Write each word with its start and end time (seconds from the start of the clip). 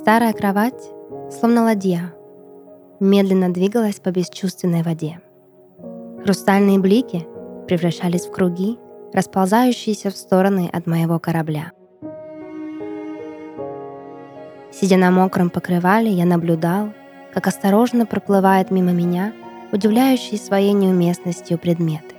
Старая 0.00 0.32
кровать, 0.32 0.90
словно 1.30 1.64
ладья, 1.64 2.14
медленно 3.00 3.52
двигалась 3.52 4.00
по 4.00 4.10
бесчувственной 4.10 4.82
воде. 4.82 5.20
Хрустальные 6.24 6.78
блики 6.78 7.26
превращались 7.68 8.24
в 8.24 8.32
круги, 8.32 8.78
расползающиеся 9.12 10.08
в 10.08 10.16
стороны 10.16 10.70
от 10.72 10.86
моего 10.86 11.18
корабля. 11.18 11.72
Сидя 14.72 14.96
на 14.96 15.10
мокром 15.10 15.50
покрывале, 15.50 16.10
я 16.10 16.24
наблюдал, 16.24 16.94
как 17.34 17.46
осторожно 17.46 18.06
проплывает 18.06 18.70
мимо 18.70 18.92
меня 18.92 19.34
удивляющие 19.70 20.40
своей 20.40 20.72
неуместностью 20.72 21.58
предметы. 21.58 22.14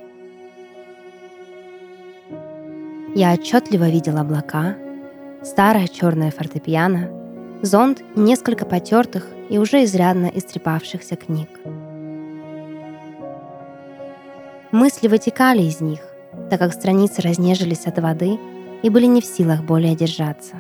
Я 3.16 3.34
отчетливо 3.34 3.90
видел 3.90 4.20
облака, 4.20 4.76
старое 5.42 5.88
черное 5.88 6.30
фортепиано, 6.30 7.21
зонт 7.62 8.04
несколько 8.16 8.66
потертых 8.66 9.28
и 9.50 9.58
уже 9.58 9.84
изрядно 9.84 10.32
истрепавшихся 10.34 11.16
книг. 11.16 11.50
Мысли 14.72 15.08
вытекали 15.08 15.64
из 15.64 15.82
них, 15.82 16.00
так 16.50 16.60
как 16.60 16.74
страницы 16.74 17.22
разнежились 17.22 17.86
от 17.86 18.00
воды 18.00 18.40
и 18.82 18.90
были 18.90 19.06
не 19.06 19.22
в 19.22 19.26
силах 19.26 19.64
более 19.64 19.96
держаться. 19.96 20.56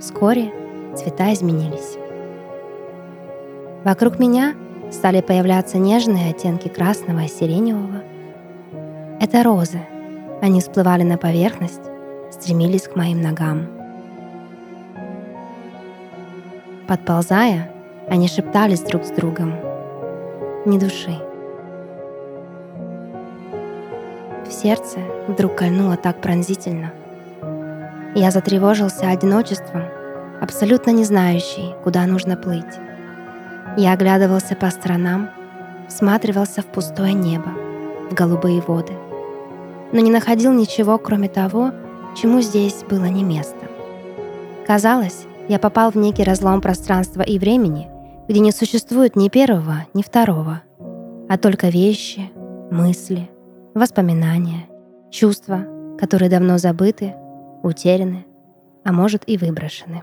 Вскоре 0.00 0.52
цвета 0.94 1.32
изменились. 1.32 1.96
Вокруг 3.84 4.18
меня 4.18 4.54
стали 4.92 5.20
появляться 5.20 5.78
нежные 5.78 6.30
оттенки 6.30 6.68
красного 6.68 7.20
и 7.20 7.28
сиреневого. 7.28 8.02
Это 9.20 9.42
розы. 9.42 9.80
Они 10.40 10.60
всплывали 10.60 11.02
на 11.02 11.16
поверхность, 11.16 11.80
стремились 12.30 12.82
к 12.82 12.94
моим 12.94 13.20
ногам. 13.20 13.77
Подползая, 16.88 17.70
они 18.08 18.28
шептались 18.28 18.80
друг 18.80 19.04
с 19.04 19.10
другом. 19.10 19.52
Ни 20.64 20.78
души. 20.78 21.18
В 24.48 24.50
сердце 24.50 25.00
вдруг 25.26 25.54
кольнуло 25.54 25.98
так 25.98 26.22
пронзительно. 26.22 26.90
Я 28.14 28.30
затревожился 28.30 29.10
одиночеством, 29.10 29.82
абсолютно 30.40 30.90
не 30.90 31.04
знающий, 31.04 31.74
куда 31.84 32.06
нужно 32.06 32.38
плыть. 32.38 32.64
Я 33.76 33.92
оглядывался 33.92 34.56
по 34.56 34.70
сторонам, 34.70 35.28
всматривался 35.90 36.62
в 36.62 36.66
пустое 36.66 37.12
небо, 37.12 37.50
в 38.10 38.14
голубые 38.14 38.62
воды, 38.62 38.94
но 39.92 40.00
не 40.00 40.10
находил 40.10 40.52
ничего, 40.52 40.96
кроме 40.96 41.28
того, 41.28 41.70
чему 42.16 42.40
здесь 42.40 42.82
было 42.88 43.04
не 43.04 43.24
место. 43.24 43.66
Казалось, 44.66 45.27
я 45.48 45.58
попал 45.58 45.90
в 45.90 45.96
некий 45.96 46.24
разлом 46.24 46.60
пространства 46.60 47.22
и 47.22 47.38
времени, 47.38 47.88
где 48.28 48.40
не 48.40 48.52
существует 48.52 49.16
ни 49.16 49.28
первого, 49.28 49.86
ни 49.94 50.02
второго, 50.02 50.62
а 51.28 51.38
только 51.38 51.68
вещи, 51.68 52.30
мысли, 52.70 53.30
воспоминания, 53.74 54.66
чувства, 55.10 55.64
которые 55.98 56.30
давно 56.30 56.58
забыты, 56.58 57.14
утеряны, 57.62 58.26
а 58.84 58.92
может 58.92 59.22
и 59.26 59.38
выброшены. 59.38 60.02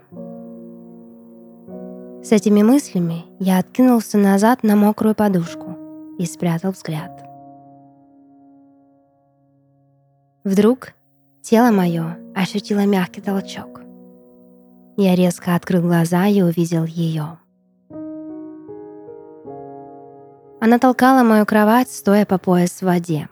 С 2.23 2.31
этими 2.31 2.63
мыслями 2.63 3.25
я 3.39 3.59
откинулся 3.59 4.17
назад 4.17 4.63
на 4.63 4.75
мокрую 4.75 5.13
подушку 5.13 5.77
и 6.17 6.25
спрятал 6.25 6.71
взгляд. 6.71 7.11
Вдруг 10.43 10.93
тело 11.43 11.71
мое 11.71 12.17
ощутило 12.33 12.85
мягкий 12.85 13.21
толчок. 13.21 13.84
Я 14.97 15.15
резко 15.15 15.55
открыл 15.55 15.81
глаза 15.81 16.27
и 16.27 16.41
увидел 16.41 16.85
ее. 16.85 17.37
Она 20.61 20.79
толкала 20.79 21.23
мою 21.23 21.45
кровать, 21.45 21.89
стоя 21.89 22.25
по 22.25 22.37
пояс 22.37 22.79
в 22.79 22.83
воде. 22.83 23.27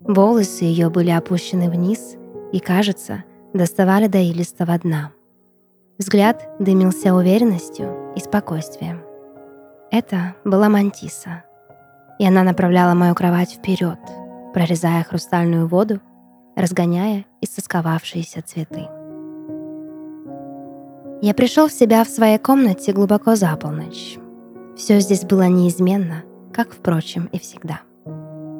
Волосы 0.00 0.64
ее 0.64 0.90
были 0.90 1.10
опущены 1.10 1.70
вниз 1.70 2.16
и, 2.52 2.58
кажется, 2.58 3.22
доставали 3.52 4.08
до 4.08 4.18
илистого 4.18 4.76
дна. 4.78 5.12
Взгляд 5.98 6.48
дымился 6.58 7.14
уверенностью 7.14 8.12
и 8.16 8.20
спокойствием. 8.20 9.02
Это 9.92 10.34
была 10.44 10.68
Мантиса, 10.68 11.44
и 12.18 12.26
она 12.26 12.42
направляла 12.42 12.94
мою 12.94 13.14
кровать 13.14 13.52
вперед, 13.52 13.98
прорезая 14.52 15.04
хрустальную 15.04 15.68
воду, 15.68 16.00
разгоняя 16.56 17.24
истосковавшиеся 17.40 18.42
цветы. 18.42 18.88
Я 21.22 21.34
пришел 21.34 21.68
в 21.68 21.72
себя 21.72 22.02
в 22.02 22.08
своей 22.08 22.36
комнате 22.36 22.92
глубоко 22.92 23.36
за 23.36 23.56
полночь. 23.56 24.18
Все 24.76 24.98
здесь 24.98 25.22
было 25.22 25.46
неизменно, 25.46 26.24
как, 26.52 26.72
впрочем, 26.72 27.28
и 27.30 27.38
всегда. 27.38 27.82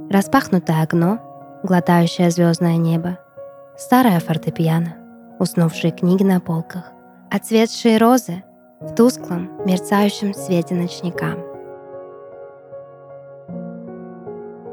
Распахнутое 0.09 0.81
окно, 0.81 1.19
глотающее 1.65 2.31
звездное 2.31 2.77
небо, 2.77 3.19
старая 3.77 4.21
фортепиано, 4.21 4.95
уснувшие 5.41 5.91
книги 5.91 6.23
на 6.23 6.39
полках, 6.39 6.93
Отцветшие 7.33 7.99
розы 7.99 8.45
в 8.81 8.95
тусклом, 8.95 9.51
мерцающем 9.65 10.33
свете 10.33 10.77
ночника. 10.77 11.35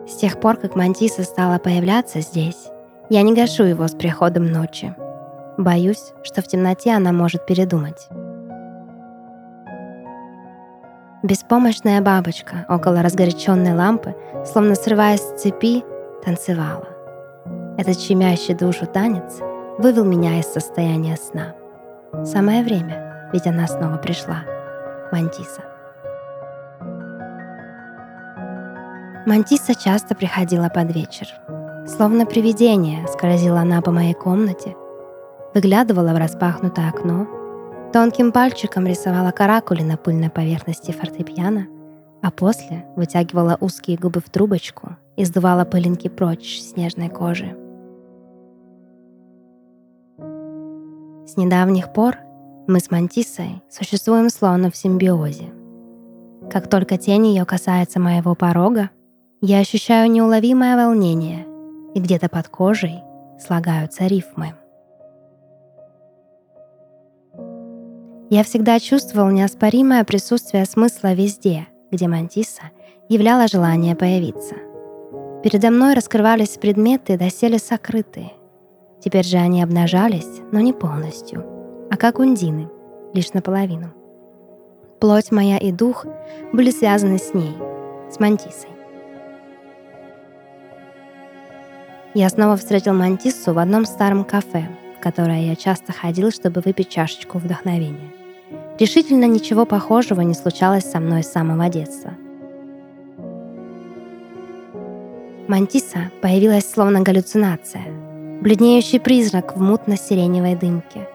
С 0.07 0.15
тех 0.17 0.39
пор, 0.39 0.57
как 0.57 0.75
Мантиса 0.75 1.23
стала 1.23 1.57
появляться 1.57 2.19
здесь, 2.19 2.67
я 3.09 3.23
не 3.23 3.33
гашу 3.33 3.63
его 3.63 3.87
с 3.87 3.93
приходом 3.93 4.45
ночи. 4.51 4.93
Боюсь, 5.59 6.13
что 6.23 6.41
в 6.41 6.47
темноте 6.47 6.93
она 6.93 7.11
может 7.11 7.45
передумать. 7.45 8.07
Беспомощная 11.21 11.99
бабочка 12.01 12.65
около 12.69 13.01
разгоряченной 13.01 13.75
лампы, 13.75 14.15
словно 14.45 14.73
срываясь 14.75 15.19
с 15.19 15.41
цепи, 15.41 15.83
танцевала. 16.23 16.87
Этот 17.77 17.99
щемящий 17.99 18.53
душу 18.53 18.85
танец 18.85 19.39
вывел 19.77 20.05
меня 20.05 20.39
из 20.39 20.45
состояния 20.45 21.17
сна. 21.17 21.53
Самое 22.23 22.63
время, 22.63 23.29
ведь 23.33 23.45
она 23.45 23.67
снова 23.67 23.97
пришла. 23.97 24.45
Мантиса. 25.11 25.63
Мантиса 29.25 29.75
часто 29.75 30.15
приходила 30.15 30.69
под 30.69 30.95
вечер. 30.95 31.27
Словно 31.85 32.25
привидение 32.25 33.05
скользила 33.09 33.59
она 33.59 33.81
по 33.81 33.91
моей 33.91 34.13
комнате, 34.13 34.77
выглядывала 35.53 36.13
в 36.13 36.17
распахнутое 36.17 36.89
окно, 36.89 37.27
тонким 37.93 38.31
пальчиком 38.31 38.85
рисовала 38.85 39.31
каракули 39.31 39.83
на 39.83 39.97
пыльной 39.97 40.29
поверхности 40.29 40.91
фортепиано, 40.91 41.67
а 42.21 42.31
после 42.31 42.85
вытягивала 42.95 43.57
узкие 43.59 43.97
губы 43.97 44.19
в 44.19 44.29
трубочку 44.29 44.97
и 45.15 45.25
сдувала 45.25 45.65
пылинки 45.65 46.07
прочь 46.07 46.59
с 46.59 46.75
нежной 46.75 47.09
кожи. 47.09 47.55
С 51.25 51.37
недавних 51.37 51.93
пор 51.93 52.17
мы 52.67 52.79
с 52.79 52.91
Мантисой 52.91 53.61
существуем 53.69 54.29
словно 54.29 54.71
в 54.71 54.75
симбиозе. 54.75 55.51
Как 56.51 56.69
только 56.69 56.97
тень 56.97 57.27
ее 57.27 57.45
касается 57.45 57.99
моего 57.99 58.33
порога, 58.33 58.89
я 59.41 59.59
ощущаю 59.59 60.09
неуловимое 60.11 60.75
волнение, 60.75 61.45
и 61.93 61.99
где-то 61.99 62.29
под 62.29 62.47
кожей 62.47 63.03
слагаются 63.39 64.07
рифмы. 64.07 64.53
Я 68.29 68.43
всегда 68.43 68.79
чувствовал 68.79 69.29
неоспоримое 69.29 70.03
присутствие 70.03 70.65
смысла 70.65 71.13
везде, 71.13 71.67
где 71.91 72.07
Мантиса 72.07 72.63
являла 73.07 73.47
желание 73.47 73.95
появиться. 73.95 74.55
Передо 75.43 75.71
мной 75.71 75.93
раскрывались 75.93 76.57
предметы, 76.57 77.17
доселе 77.17 77.57
сокрытые, 77.57 78.33
Теперь 79.01 79.25
же 79.25 79.37
они 79.37 79.63
обнажались, 79.63 80.41
но 80.51 80.59
не 80.59 80.73
полностью, 80.73 81.45
а 81.89 81.95
как 81.95 82.19
ундины, 82.19 82.69
лишь 83.13 83.33
наполовину. 83.33 83.93
Плоть 84.99 85.31
моя 85.31 85.57
и 85.57 85.71
дух 85.71 86.05
были 86.51 86.69
связаны 86.69 87.17
с 87.17 87.33
ней, 87.33 87.55
с 88.11 88.19
Мантисой. 88.19 88.69
Я 92.13 92.27
снова 92.27 92.57
встретил 92.57 92.93
Мантису 92.93 93.53
в 93.53 93.59
одном 93.59 93.85
старом 93.85 94.25
кафе, 94.25 94.67
в 94.97 95.01
которое 95.01 95.45
я 95.45 95.55
часто 95.55 95.93
ходил, 95.93 96.31
чтобы 96.31 96.59
выпить 96.59 96.89
чашечку 96.89 97.37
вдохновения. 97.37 98.18
Решительно 98.79 99.25
ничего 99.25 99.65
похожего 99.65 100.21
не 100.21 100.33
случалось 100.33 100.89
со 100.89 100.99
мной 100.99 101.23
с 101.23 101.31
самого 101.31 101.69
детства. 101.69 102.13
Мантиса 105.47 106.11
появилась 106.21 106.69
словно 106.69 107.01
галлюцинация— 107.01 107.83
бледнеющий 108.41 108.99
призрак 108.99 109.57
в 109.57 109.61
мутно-сиреневой 109.61 110.55
дымке. 110.55 111.07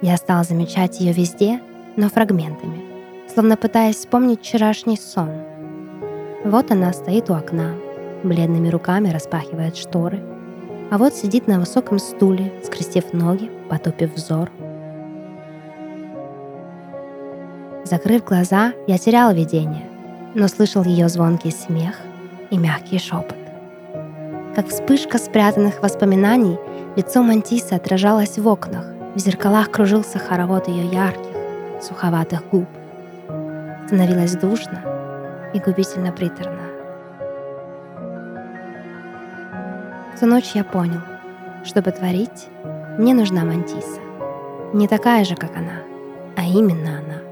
Я 0.00 0.16
стал 0.16 0.44
замечать 0.44 0.98
ее 1.00 1.12
везде, 1.12 1.60
но 1.96 2.08
фрагментами, 2.08 2.80
словно 3.32 3.56
пытаясь 3.56 3.96
вспомнить 3.96 4.40
вчерашний 4.40 4.96
сон. 4.96 5.30
Вот 6.44 6.72
она 6.72 6.92
стоит 6.92 7.30
у 7.30 7.34
окна, 7.34 7.76
бледными 8.24 8.68
руками 8.68 9.10
распахивает 9.10 9.76
шторы, 9.76 10.20
а 10.90 10.98
вот 10.98 11.14
сидит 11.14 11.46
на 11.46 11.60
высоком 11.60 12.00
стуле, 12.00 12.52
скрестив 12.64 13.12
ноги, 13.12 13.50
потупив 13.70 14.14
взор. 14.14 14.50
Закрыв 17.92 18.24
глаза, 18.24 18.72
я 18.86 18.96
терял 18.96 19.34
видение, 19.34 19.86
но 20.34 20.48
слышал 20.48 20.82
ее 20.82 21.10
звонкий 21.10 21.50
смех 21.50 21.96
и 22.48 22.56
мягкий 22.56 22.98
шепот. 22.98 23.36
Как 24.54 24.68
вспышка 24.68 25.18
спрятанных 25.18 25.82
воспоминаний, 25.82 26.58
лицо 26.96 27.22
Мантисы 27.22 27.74
отражалось 27.74 28.38
в 28.38 28.48
окнах, 28.48 28.86
в 29.14 29.18
зеркалах 29.18 29.70
кружился 29.70 30.18
хоровод 30.18 30.68
ее 30.68 30.86
ярких, 30.86 31.36
суховатых 31.82 32.48
губ. 32.48 32.66
Становилось 33.88 34.36
душно 34.36 34.80
и 35.52 35.58
губительно 35.58 36.12
приторно. 36.12 36.62
В 40.16 40.18
ту 40.18 40.24
ночь 40.24 40.52
я 40.54 40.64
понял, 40.64 41.02
чтобы 41.62 41.90
творить, 41.90 42.48
мне 42.96 43.12
нужна 43.12 43.44
Мантиса. 43.44 44.00
Не 44.72 44.88
такая 44.88 45.26
же, 45.26 45.36
как 45.36 45.54
она, 45.54 45.82
а 46.38 46.44
именно 46.44 47.00
она. 47.00 47.31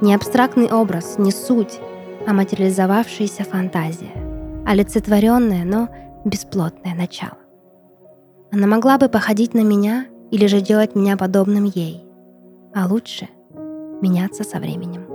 Не 0.00 0.14
абстрактный 0.14 0.70
образ, 0.70 1.18
не 1.18 1.32
суть, 1.32 1.80
а 2.24 2.32
материализовавшаяся 2.32 3.42
фантазия, 3.42 4.12
олицетворенное, 4.64 5.64
но 5.64 5.88
бесплотное 6.24 6.94
начало. 6.94 7.38
Она 8.52 8.68
могла 8.68 8.98
бы 8.98 9.08
походить 9.08 9.54
на 9.54 9.64
меня 9.64 10.06
или 10.30 10.46
же 10.46 10.60
делать 10.60 10.94
меня 10.94 11.16
подобным 11.16 11.64
ей, 11.64 12.04
а 12.74 12.86
лучше 12.86 13.28
меняться 14.00 14.44
со 14.44 14.58
временем. 14.58 15.07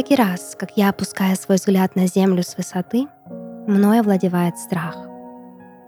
Всякий 0.00 0.16
раз, 0.16 0.56
как 0.58 0.78
я 0.78 0.88
опускаю 0.88 1.36
свой 1.36 1.58
взгляд 1.58 1.94
на 1.94 2.06
землю 2.06 2.42
с 2.42 2.56
высоты, 2.56 3.06
мною 3.66 4.00
овладевает 4.00 4.56
страх. 4.56 4.96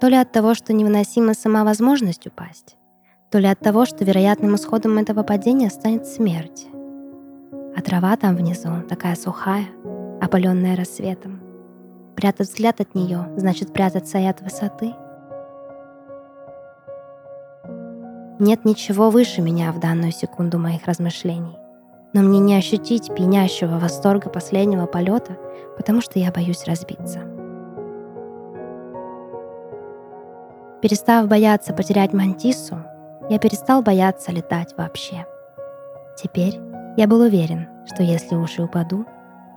То 0.02 0.08
ли 0.08 0.16
от 0.16 0.30
того, 0.30 0.54
что 0.54 0.74
невыносима 0.74 1.32
сама 1.32 1.64
возможность 1.64 2.26
упасть, 2.26 2.76
то 3.30 3.38
ли 3.38 3.46
от 3.46 3.60
того, 3.60 3.86
что 3.86 4.04
вероятным 4.04 4.54
исходом 4.56 4.98
этого 4.98 5.22
падения 5.22 5.70
станет 5.70 6.06
смерть. 6.06 6.66
А 7.74 7.80
трава 7.80 8.14
там 8.18 8.36
внизу 8.36 8.82
такая 8.86 9.16
сухая, 9.16 9.64
опаленная 10.20 10.76
рассветом. 10.76 11.40
Прятать 12.14 12.48
взгляд 12.48 12.82
от 12.82 12.94
нее 12.94 13.32
значит 13.38 13.72
прятаться 13.72 14.18
и 14.18 14.26
от 14.26 14.42
высоты. 14.42 14.92
Нет 18.38 18.66
ничего 18.66 19.08
выше 19.08 19.40
меня 19.40 19.72
в 19.72 19.80
данную 19.80 20.12
секунду 20.12 20.58
моих 20.58 20.84
размышлений 20.84 21.61
но 22.12 22.22
мне 22.22 22.38
не 22.40 22.56
ощутить 22.56 23.14
пьянящего 23.14 23.78
восторга 23.78 24.28
последнего 24.30 24.86
полета, 24.86 25.36
потому 25.76 26.00
что 26.00 26.18
я 26.18 26.30
боюсь 26.30 26.64
разбиться. 26.66 27.20
Перестав 30.80 31.28
бояться 31.28 31.72
потерять 31.72 32.12
мантису, 32.12 32.76
я 33.30 33.38
перестал 33.38 33.82
бояться 33.82 34.32
летать 34.32 34.74
вообще. 34.76 35.26
Теперь 36.16 36.60
я 36.96 37.06
был 37.06 37.20
уверен, 37.20 37.68
что 37.86 38.02
если 38.02 38.34
уши 38.34 38.62
упаду, 38.62 39.06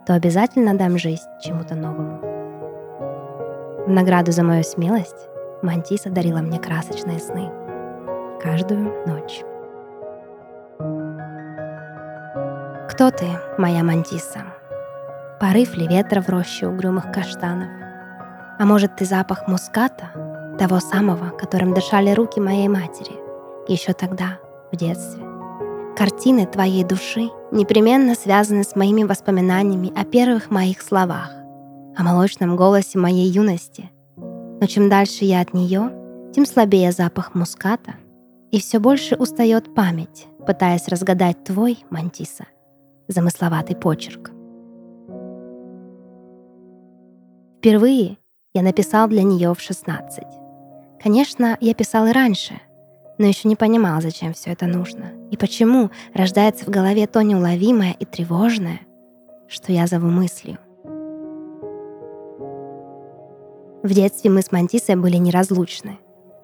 то 0.05 0.13
обязательно 0.13 0.77
дам 0.77 0.97
жизнь 0.97 1.23
чему-то 1.41 1.75
новому. 1.75 2.19
В 3.85 3.89
награду 3.89 4.31
за 4.31 4.43
мою 4.43 4.63
смелость 4.63 5.29
Мантиса 5.61 6.09
дарила 6.09 6.39
мне 6.39 6.59
красочные 6.59 7.19
сны. 7.19 7.49
Каждую 8.41 8.93
ночь. 9.07 9.43
Кто 12.95 13.11
ты, 13.11 13.27
моя 13.57 13.83
мантиса? 13.83 14.45
Порыв 15.37 15.75
ли 15.75 15.85
ветра 15.85 16.21
в 16.21 16.29
роще 16.29 16.65
угрюмых 16.65 17.11
каштанов? 17.11 17.67
А 18.57 18.65
может, 18.65 18.95
ты 18.95 19.03
запах 19.03 19.49
муската, 19.49 20.55
того 20.57 20.79
самого, 20.79 21.31
которым 21.31 21.73
дышали 21.73 22.11
руки 22.11 22.39
моей 22.39 22.69
матери, 22.69 23.11
еще 23.67 23.91
тогда, 23.91 24.39
в 24.71 24.77
детстве? 24.77 25.25
Картины 25.97 26.45
твоей 26.45 26.85
души 26.85 27.31
непременно 27.51 28.15
связаны 28.15 28.63
с 28.63 28.77
моими 28.77 29.03
воспоминаниями 29.03 29.91
о 29.93 30.05
первых 30.05 30.49
моих 30.49 30.81
словах, 30.81 31.31
о 31.97 32.01
молочном 32.01 32.55
голосе 32.55 32.97
моей 32.97 33.29
юности. 33.29 33.91
Но 34.15 34.67
чем 34.67 34.87
дальше 34.87 35.25
я 35.25 35.41
от 35.41 35.53
нее, 35.53 35.91
тем 36.33 36.45
слабее 36.45 36.93
запах 36.93 37.35
муската, 37.35 37.95
и 38.51 38.61
все 38.61 38.79
больше 38.79 39.17
устает 39.17 39.75
память, 39.75 40.27
пытаясь 40.47 40.87
разгадать 40.87 41.43
твой, 41.43 41.83
Мантиса, 41.89 42.45
замысловатый 43.07 43.75
почерк. 43.75 44.31
Впервые 47.59 48.17
я 48.53 48.61
написал 48.61 49.07
для 49.07 49.23
нее 49.23 49.53
в 49.53 49.59
16. 49.59 50.23
Конечно, 51.01 51.57
я 51.59 51.73
писал 51.73 52.07
и 52.07 52.11
раньше, 52.11 52.61
но 53.17 53.25
еще 53.25 53.47
не 53.47 53.55
понимал, 53.55 54.01
зачем 54.01 54.33
все 54.33 54.51
это 54.51 54.65
нужно 54.67 55.11
и 55.31 55.37
почему 55.37 55.91
рождается 56.13 56.65
в 56.65 56.69
голове 56.69 57.07
то 57.07 57.21
неуловимое 57.21 57.95
и 57.99 58.05
тревожное, 58.05 58.81
что 59.47 59.71
я 59.71 59.87
зову 59.87 60.07
мыслью. 60.07 60.57
В 63.83 63.93
детстве 63.93 64.31
мы 64.31 64.41
с 64.41 64.51
Мантисой 64.51 64.95
были 64.95 65.17
неразлучны. 65.17 65.99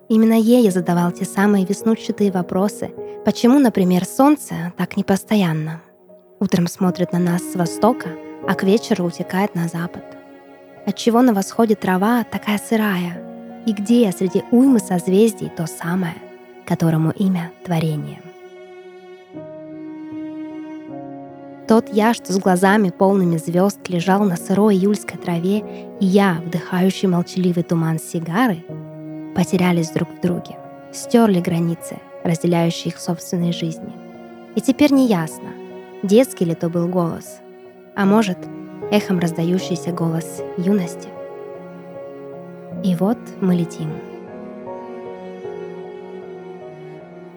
Именно 0.10 0.34
ей 0.34 0.63
я 0.63 0.72
задавал 0.72 1.12
те 1.12 1.25
самые 1.25 1.66
веснущатые 1.66 2.31
вопросы, 2.31 2.92
почему, 3.25 3.60
например, 3.60 4.06
солнце 4.06 4.74
так 4.78 4.98
непостоянно, 4.98 5.81
Утром 6.42 6.66
смотрит 6.66 7.14
на 7.14 7.20
нас 7.20 7.44
с 7.44 7.56
востока, 7.56 8.10
а 8.48 8.56
к 8.56 8.64
вечеру 8.64 9.06
утекает 9.06 9.54
на 9.54 9.68
запад. 9.68 10.04
Отчего 10.88 11.22
на 11.22 11.36
восходе 11.36 11.75
трава 11.75 12.24
такая 12.24 12.58
сырая? 12.58 13.63
И 13.68 13.74
где 13.74 14.12
среди 14.12 14.44
уймы 14.50 14.80
созвездий 14.80 15.51
то 15.56 15.68
самое, 15.68 16.15
которому 16.65 17.12
имя 17.12 17.51
творение? 17.63 18.24
Тот 21.68 21.94
я, 21.94 22.15
что 22.15 22.34
с 22.34 22.39
глазами 22.39 22.89
полными 22.89 23.38
звезд 23.38 23.88
лежал 23.88 24.24
на 24.24 24.36
сырой 24.36 24.74
июльской 24.74 25.20
траве, 25.20 25.60
и 26.00 26.06
я, 26.08 26.42
вдыхающий 26.44 27.08
молчаливый 27.08 27.62
туман 27.62 28.00
сигары, 28.00 28.65
потерялись 29.36 29.92
друг 29.92 30.10
в 30.10 30.20
друге, 30.22 30.58
стерли 30.92 31.39
границы, 31.39 32.00
разделяющие 32.24 32.88
их 32.88 33.00
собственной 33.00 33.54
жизни. 33.54 33.94
И 34.56 34.60
теперь 34.60 34.92
не 34.92 35.06
ясно, 35.08 35.61
детский 36.03 36.46
ли 36.46 36.55
то 36.55 36.70
был 36.70 36.88
голос, 36.88 37.39
а 37.96 38.05
может, 38.05 38.38
эхом 38.91 39.20
раздающийся 39.20 39.91
голос 39.91 40.41
юности. 40.58 41.10
И 42.84 42.96
вот 42.96 43.17
мы 43.39 43.55
летим. 43.55 43.91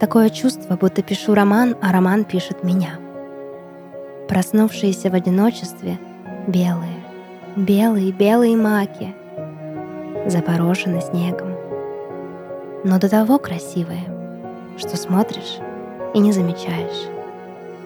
Такое 0.01 0.31
чувство, 0.31 0.77
будто 0.77 1.03
пишу 1.03 1.35
роман, 1.35 1.77
а 1.81 1.93
роман 1.93 2.25
пишет 2.25 2.65
меня. 2.65 2.99
Проснувшиеся 4.29 5.11
в 5.11 5.15
одиночестве 5.15 5.99
белые, 6.47 7.03
белые, 7.57 8.11
белые 8.13 8.57
маки, 8.57 9.15
запорожены 10.27 11.01
снегом. 11.01 11.55
Но 12.85 12.99
до 12.99 13.09
того 13.09 13.39
красивые, 13.39 14.05
что 14.79 14.97
смотришь 14.97 15.59
и 16.15 16.19
не 16.19 16.33
замечаешь 16.33 17.14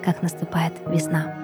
как 0.05 0.23
наступает 0.23 0.73
весна. 0.87 1.35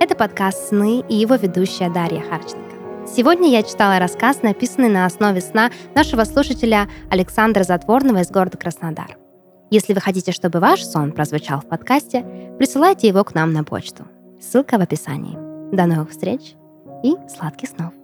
Это 0.00 0.14
подкаст 0.14 0.68
«Сны» 0.68 1.04
и 1.08 1.14
его 1.14 1.34
ведущая 1.34 1.90
Дарья 1.90 2.22
Харченко. 2.22 2.68
Сегодня 3.06 3.48
я 3.50 3.62
читала 3.62 3.98
рассказ, 3.98 4.42
написанный 4.42 4.88
на 4.88 5.06
основе 5.06 5.40
сна 5.40 5.70
нашего 5.94 6.24
слушателя 6.24 6.88
Александра 7.10 7.64
Затворного 7.64 8.20
из 8.20 8.30
города 8.30 8.58
Краснодар. 8.58 9.16
Если 9.70 9.92
вы 9.92 10.00
хотите, 10.00 10.32
чтобы 10.32 10.60
ваш 10.60 10.84
сон 10.84 11.12
прозвучал 11.12 11.60
в 11.60 11.68
подкасте, 11.68 12.24
присылайте 12.58 13.08
его 13.08 13.24
к 13.24 13.34
нам 13.34 13.52
на 13.52 13.64
почту. 13.64 14.06
Ссылка 14.40 14.78
в 14.78 14.82
описании. 14.82 15.47
До 15.72 15.86
новых 15.86 16.10
встреч 16.10 16.54
и 17.04 17.14
сладких 17.28 17.68
снов! 17.68 17.97